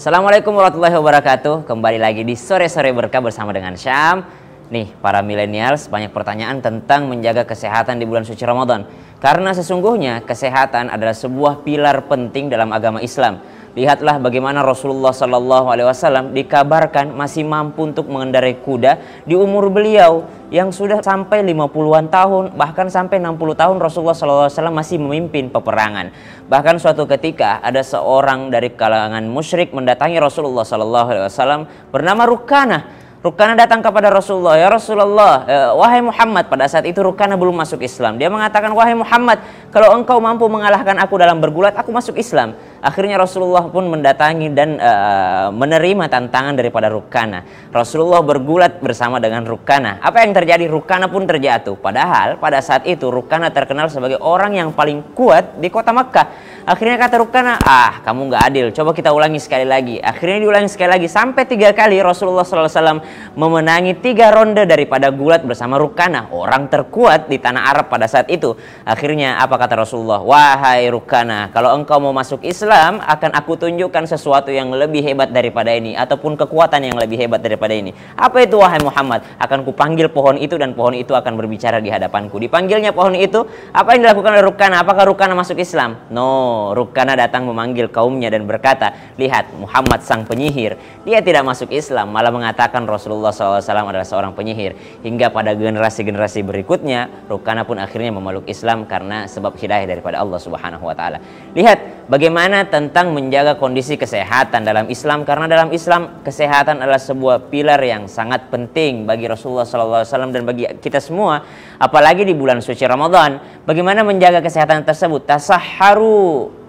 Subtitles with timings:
[0.00, 1.68] Assalamualaikum warahmatullahi wabarakatuh.
[1.68, 4.24] Kembali lagi di sore-sore berkah bersama dengan Syam.
[4.72, 8.88] Nih, para milenials banyak pertanyaan tentang menjaga kesehatan di bulan suci Ramadan.
[9.20, 13.44] Karena sesungguhnya kesehatan adalah sebuah pilar penting dalam agama Islam.
[13.70, 20.26] Lihatlah bagaimana Rasulullah Sallallahu Alaihi Wasallam dikabarkan masih mampu untuk mengendarai kuda di umur beliau
[20.50, 25.54] yang sudah sampai 50-an tahun bahkan sampai 60 tahun Rasulullah Sallallahu Alaihi Wasallam masih memimpin
[25.54, 26.10] peperangan.
[26.50, 31.60] Bahkan suatu ketika ada seorang dari kalangan musyrik mendatangi Rasulullah Sallallahu Alaihi Wasallam
[31.94, 32.78] bernama Rukana.
[33.20, 36.48] Rukana datang kepada Rasulullah, ya Rasulullah, eh, wahai Muhammad.
[36.48, 38.16] Pada saat itu Rukana belum masuk Islam.
[38.16, 42.56] Dia mengatakan, wahai Muhammad, kalau engkau mampu mengalahkan aku dalam bergulat, aku masuk Islam.
[42.80, 47.44] Akhirnya Rasulullah pun mendatangi dan uh, menerima tantangan daripada Rukana.
[47.68, 50.00] Rasulullah bergulat bersama dengan Rukana.
[50.00, 50.64] Apa yang terjadi?
[50.64, 51.76] Rukana pun terjatuh.
[51.76, 56.56] Padahal pada saat itu Rukana terkenal sebagai orang yang paling kuat di kota Makkah.
[56.64, 58.66] Akhirnya kata Rukana, ah kamu nggak adil.
[58.72, 60.00] Coba kita ulangi sekali lagi.
[60.00, 63.00] Akhirnya diulangi sekali lagi sampai tiga kali Rasulullah SAW
[63.36, 68.56] memenangi tiga ronde daripada gulat bersama Rukana, orang terkuat di tanah Arab pada saat itu.
[68.88, 70.20] Akhirnya apa kata Rasulullah?
[70.24, 75.34] Wahai Rukana, kalau engkau mau masuk Islam Islam akan aku tunjukkan sesuatu yang lebih hebat
[75.34, 77.90] daripada ini ataupun kekuatan yang lebih hebat daripada ini.
[78.14, 79.26] Apa itu wahai Muhammad?
[79.42, 82.38] Akan kupanggil pohon itu dan pohon itu akan berbicara di hadapanku.
[82.38, 83.42] Dipanggilnya pohon itu,
[83.74, 84.86] apa yang dilakukan oleh Rukana?
[84.86, 85.98] Apakah Rukana masuk Islam?
[86.14, 90.78] No, Rukana datang memanggil kaumnya dan berkata, lihat Muhammad sang penyihir.
[91.02, 95.02] Dia tidak masuk Islam, malah mengatakan Rasulullah SAW adalah seorang penyihir.
[95.02, 100.86] Hingga pada generasi-generasi berikutnya, Rukana pun akhirnya memeluk Islam karena sebab hidayah daripada Allah Subhanahu
[100.86, 101.18] Wa Taala.
[101.58, 105.22] Lihat bagaimana tentang menjaga kondisi kesehatan dalam Islam?
[105.22, 110.66] Karena dalam Islam kesehatan adalah sebuah pilar yang sangat penting bagi Rasulullah SAW dan bagi
[110.82, 111.46] kita semua
[111.78, 113.62] apalagi di bulan suci Ramadan.
[113.64, 115.24] Bagaimana menjaga kesehatan tersebut?
[115.24, 116.59] Tasahharu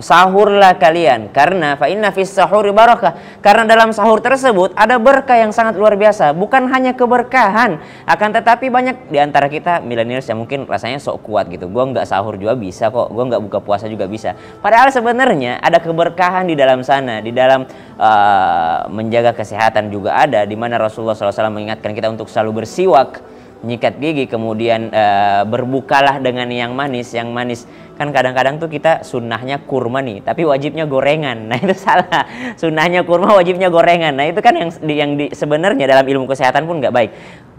[0.00, 1.30] sahurlah kalian.
[1.30, 3.40] Karena fa inna fis sahuri barakah.
[3.40, 6.32] Karena dalam sahur tersebut ada berkah yang sangat luar biasa.
[6.34, 11.46] Bukan hanya keberkahan akan tetapi banyak di antara kita milenials yang mungkin rasanya sok kuat
[11.48, 11.68] gitu.
[11.68, 13.12] Gua nggak sahur juga bisa kok.
[13.12, 14.34] Gua nggak buka puasa juga bisa.
[14.58, 17.22] Padahal sebenarnya ada keberkahan di dalam sana.
[17.22, 20.42] Di dalam uh, menjaga kesehatan juga ada.
[20.48, 26.48] Di mana Rasulullah SAW mengingatkan kita untuk selalu bersiwak nyikat gigi kemudian uh, berbukalah dengan
[26.48, 27.12] yang manis.
[27.12, 27.60] Yang manis
[28.00, 31.36] kan kadang-kadang tuh kita sunnahnya kurma nih tapi wajibnya gorengan.
[31.50, 32.24] Nah itu salah.
[32.56, 34.16] Sunnahnya kurma wajibnya gorengan.
[34.16, 37.10] Nah itu kan yang di, yang sebenarnya dalam ilmu kesehatan pun nggak baik.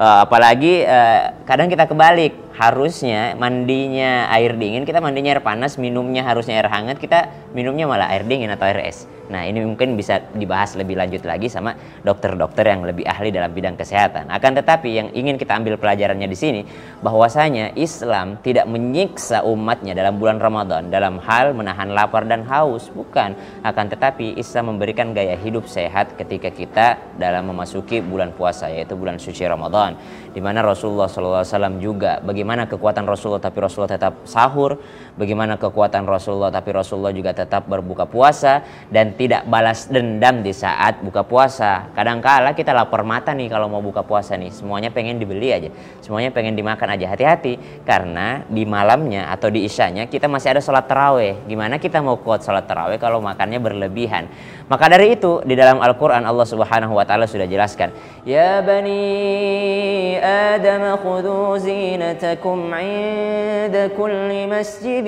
[0.02, 6.26] Uh, apalagi uh, kadang kita kebalik harusnya mandinya air dingin kita mandinya air panas minumnya
[6.26, 10.20] harusnya air hangat kita minumnya malah air dingin atau air es Nah, ini mungkin bisa
[10.36, 11.72] dibahas lebih lanjut lagi sama
[12.04, 14.28] dokter-dokter yang lebih ahli dalam bidang kesehatan.
[14.28, 16.62] Akan tetapi yang ingin kita ambil pelajarannya di sini
[17.00, 23.32] bahwasanya Islam tidak menyiksa umatnya dalam bulan Ramadan dalam hal menahan lapar dan haus, bukan.
[23.64, 29.16] Akan tetapi Islam memberikan gaya hidup sehat ketika kita dalam memasuki bulan puasa yaitu bulan
[29.16, 29.96] suci Ramadan.
[30.36, 34.82] Di mana Rasulullah SAW juga bagaimana kekuatan Rasulullah tapi Rasulullah tetap sahur,
[35.14, 41.06] bagaimana kekuatan Rasulullah tapi Rasulullah juga tetap berbuka puasa dan tidak balas dendam di saat
[41.06, 41.94] buka puasa.
[41.94, 45.70] Kadangkala kita lapar mata nih kalau mau buka puasa nih, semuanya pengen dibeli aja,
[46.02, 47.14] semuanya pengen dimakan aja.
[47.14, 51.46] Hati-hati karena di malamnya atau di isyanya kita masih ada sholat terawih.
[51.46, 54.34] Gimana kita mau kuat sholat terawih kalau makannya berlebihan?
[54.66, 57.94] Maka dari itu di dalam Al-Quran Allah Subhanahu Wa Taala sudah jelaskan,
[58.26, 65.08] Ya bani Adam khudhu zinatakum لكم عند كل مسجد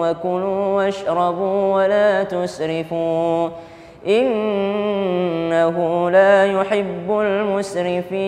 [0.00, 3.48] وكلوا واشربوا ولا تسرفوا.
[4.06, 5.76] إنه
[6.10, 8.24] لا يحب المسرفين.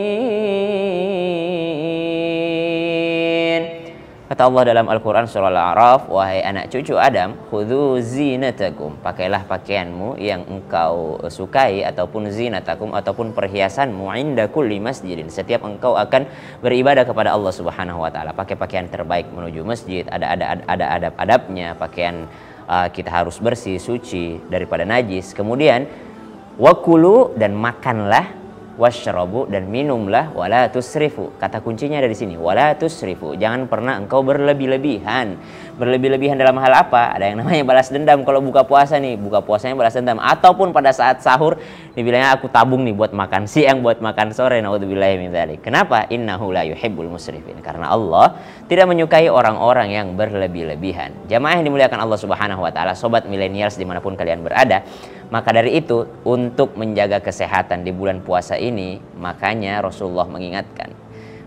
[4.27, 8.99] Kata Allah dalam Al-Quran surah Al-A'raf, Wahai anak cucu Adam, khudhu zinatakum.
[8.99, 15.31] Pakailah pakaianmu yang engkau sukai ataupun zinatakum ataupun perhiasanmu inda kulli masjidin.
[15.31, 16.27] Setiap engkau akan
[16.59, 21.79] beribadah kepada Allah Subhanahu wa taala, pakai pakaian terbaik menuju masjid, ada ada ada adab-adabnya,
[21.79, 22.27] pakaian
[22.67, 25.39] uh, kita harus bersih, suci daripada najis.
[25.39, 25.87] Kemudian
[26.59, 28.46] wakulu dan makanlah
[28.77, 31.33] washrabu dan minumlah wala tusrifu.
[31.41, 33.35] Kata kuncinya ada di sini, wala tusrifu.
[33.35, 35.37] Jangan pernah engkau berlebih-lebihan.
[35.77, 37.13] Berlebih-lebihan dalam hal apa?
[37.17, 40.93] Ada yang namanya balas dendam kalau buka puasa nih, buka puasanya balas dendam ataupun pada
[40.93, 41.61] saat sahur
[41.93, 44.61] dibilangnya aku tabung nih buat makan siang, buat makan sore.
[44.61, 45.65] Nauzubillahi min dzalik.
[45.65, 46.09] Kenapa?
[46.09, 47.61] Innahu la yuhibbul musrifin.
[47.61, 51.29] Karena Allah tidak menyukai orang-orang yang berlebih-lebihan.
[51.29, 54.85] Jamaah yang dimuliakan Allah Subhanahu wa taala, sobat milenials di mana pun kalian berada,
[55.29, 61.07] maka dari itu untuk menjaga kesehatan di bulan puasa ini makanya Rasulullah mengingatkan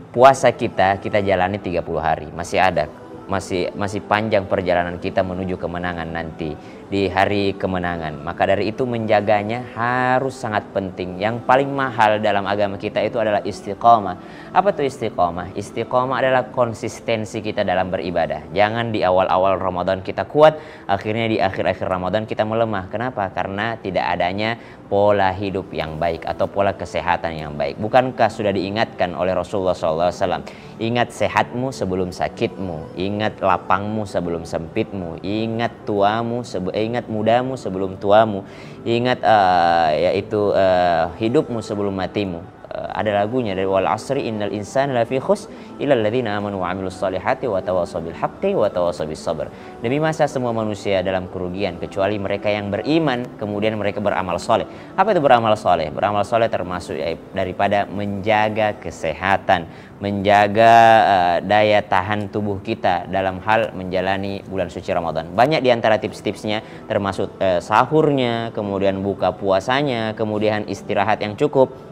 [0.10, 2.28] puasa kita kita jalani 30 hari.
[2.34, 2.90] Masih ada
[3.30, 6.58] masih masih panjang perjalanan kita menuju kemenangan nanti
[6.90, 8.26] di hari kemenangan.
[8.26, 11.22] Maka dari itu menjaganya harus sangat penting.
[11.22, 14.18] Yang paling mahal dalam agama kita itu adalah istiqomah.
[14.50, 15.54] Apa tuh istiqomah?
[15.54, 18.50] Istiqomah adalah konsistensi kita dalam beribadah.
[18.50, 20.58] Jangan di awal-awal Ramadan kita kuat,
[20.90, 22.90] akhirnya di akhir-akhir Ramadan kita melemah.
[22.90, 23.30] Kenapa?
[23.30, 24.58] Karena tidak adanya
[24.90, 27.78] pola hidup yang baik atau pola kesehatan yang baik.
[27.78, 30.42] Bukankah sudah diingatkan oleh Rasulullah SAW?
[30.82, 38.00] Ingat sehatmu sebelum sakitmu, ingat lapangmu sebelum sempitmu, ingat tuamu sebelum Eh, ingat mudamu sebelum
[38.00, 38.48] tuamu.
[38.88, 42.59] Ingat uh, yaitu uh, hidupmu sebelum matimu
[43.00, 45.48] ada lagunya dari wal asri innal insana lafi khus
[45.80, 49.48] illa alladziina amanu wa amilus solihati wa tawassaw bil haqqi wa tawassaw bis sabr
[49.80, 54.68] demi masa semua manusia dalam kerugian kecuali mereka yang beriman kemudian mereka beramal soleh
[55.00, 60.74] apa itu beramal soleh beramal soleh termasuk ya, daripada menjaga kesehatan menjaga
[61.04, 65.36] uh, daya tahan tubuh kita dalam hal menjalani bulan suci Ramadan.
[65.36, 71.89] Banyak di antara tips-tipsnya termasuk uh, sahurnya, kemudian buka puasanya, kemudian istirahat yang cukup.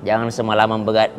[0.00, 1.12] Jangan semalaman begad,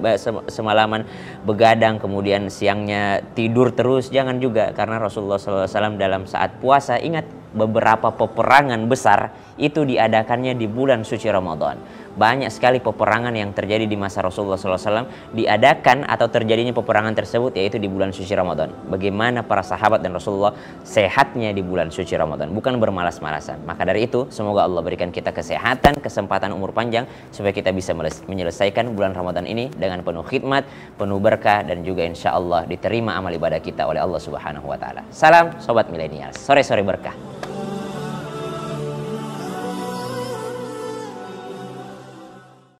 [0.50, 1.06] semalaman
[1.45, 4.10] begadang kemudian siangnya tidur terus.
[4.10, 10.72] Jangan juga karena Rasulullah SAW dalam saat puasa ingat beberapa peperangan besar itu diadakannya di
[10.72, 11.78] bulan suci Ramadan
[12.16, 17.80] banyak sekali peperangan yang terjadi di masa Rasulullah SAW diadakan atau terjadinya peperangan tersebut yaitu
[17.80, 18.72] di bulan suci Ramadan.
[18.88, 23.63] Bagaimana para sahabat dan Rasulullah sehatnya di bulan suci Ramadan, bukan bermalas-malasan.
[23.63, 27.96] Maka dari itu, semoga Allah berikan kita kesehatan, kesempatan umur panjang supaya kita bisa
[28.28, 30.68] menyelesaikan bulan Ramadan ini dengan penuh khidmat,
[31.00, 35.02] penuh berkah dan juga insya Allah diterima amal ibadah kita oleh Allah Subhanahu wa taala.
[35.10, 36.36] Salam sobat milenial.
[36.36, 37.40] Sore-sore berkah.